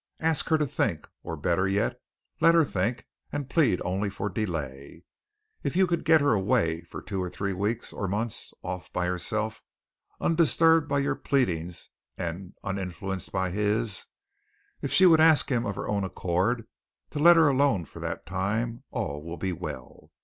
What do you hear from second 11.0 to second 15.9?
pleadings and uninfluenced by his if she would ask him of her